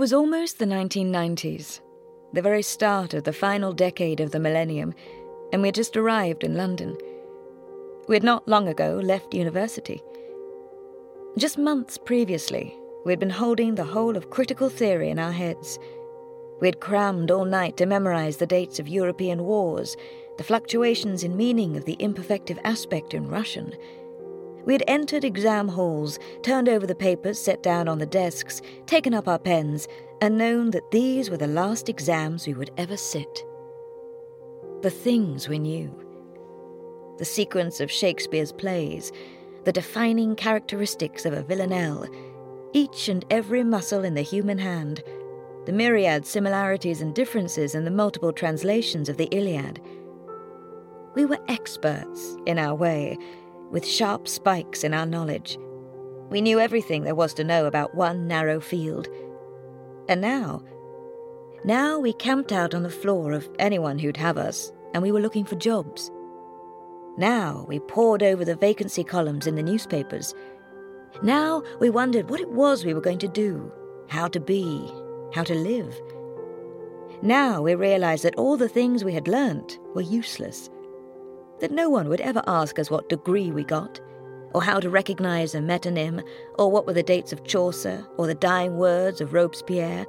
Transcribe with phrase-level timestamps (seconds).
[0.00, 1.80] was almost the 1990s,
[2.32, 4.94] the very start of the final decade of the millennium,
[5.52, 6.96] and we had just arrived in London.
[8.08, 10.00] We had not long ago left university.
[11.36, 12.74] Just months previously,
[13.04, 15.78] we had been holding the whole of critical theory in our heads.
[16.62, 19.98] We had crammed all night to memorize the dates of European wars,
[20.38, 23.74] the fluctuations in meaning of the imperfective aspect in Russian.
[24.66, 29.14] We had entered exam halls, turned over the papers set down on the desks, taken
[29.14, 29.88] up our pens,
[30.20, 33.44] and known that these were the last exams we would ever sit.
[34.82, 35.94] The things we knew.
[37.18, 39.12] The sequence of Shakespeare's plays,
[39.64, 42.06] the defining characteristics of a villanelle,
[42.72, 45.02] each and every muscle in the human hand,
[45.66, 49.80] the myriad similarities and differences in the multiple translations of the Iliad.
[51.14, 53.18] We were experts, in our way,
[53.70, 55.58] with sharp spikes in our knowledge.
[56.28, 59.08] We knew everything there was to know about one narrow field.
[60.08, 60.62] And now,
[61.64, 65.20] now we camped out on the floor of anyone who'd have us, and we were
[65.20, 66.10] looking for jobs.
[67.16, 70.34] Now we pored over the vacancy columns in the newspapers.
[71.22, 73.70] Now we wondered what it was we were going to do,
[74.08, 74.90] how to be,
[75.34, 75.94] how to live.
[77.22, 80.70] Now we realized that all the things we had learnt were useless,
[81.60, 84.00] that no one would ever ask us what degree we got,
[84.52, 86.22] or how to recognize a metonym,
[86.58, 90.06] or what were the dates of Chaucer, or the dying words of Robespierre,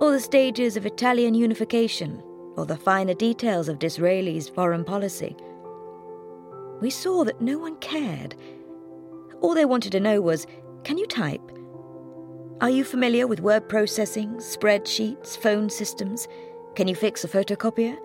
[0.00, 2.22] or the stages of Italian unification,
[2.56, 5.36] or the finer details of Disraeli's foreign policy.
[6.80, 8.34] We saw that no one cared.
[9.40, 10.46] All they wanted to know was
[10.84, 11.42] can you type?
[12.60, 16.26] Are you familiar with word processing, spreadsheets, phone systems?
[16.74, 17.96] Can you fix a photocopier?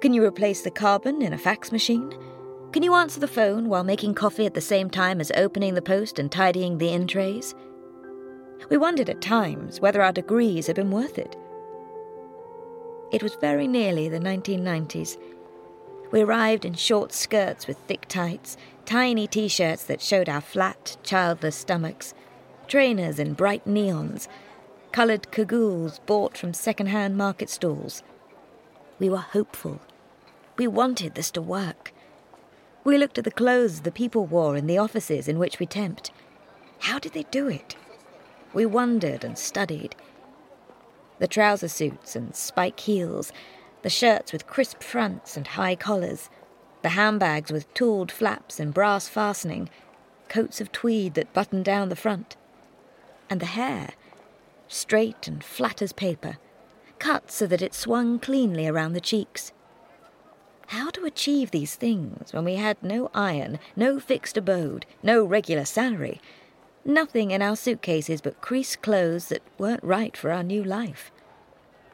[0.00, 2.12] Can you replace the carbon in a fax machine?
[2.72, 5.82] Can you answer the phone while making coffee at the same time as opening the
[5.82, 7.54] post and tidying the in trays?
[8.68, 11.36] We wondered at times whether our degrees had been worth it.
[13.12, 15.18] It was very nearly the 1990s
[16.10, 20.96] we arrived in short skirts with thick tights, tiny t shirts that showed our flat,
[21.02, 22.14] childless stomachs,
[22.66, 24.26] trainers in bright neons,
[24.92, 28.02] coloured cagoules bought from second hand market stalls.
[28.98, 29.80] We were hopeful.
[30.60, 31.90] We wanted this to work.
[32.84, 36.10] We looked at the clothes the people wore in the offices in which we temped.
[36.80, 37.76] How did they do it?
[38.52, 39.96] We wondered and studied.
[41.18, 43.32] The trouser suits and spike heels
[43.80, 46.28] the shirts with crisp fronts and high collars,
[46.82, 49.70] the handbags with tooled flaps and brass fastening,
[50.28, 52.36] coats of tweed that buttoned down the front,
[53.30, 53.92] and the hair,
[54.68, 56.36] straight and flat as paper,
[56.98, 59.52] cut so that it swung cleanly around the cheeks.
[61.00, 66.20] To achieve these things when we had no iron, no fixed abode, no regular salary,
[66.84, 71.10] nothing in our suitcases but creased clothes that weren't right for our new life?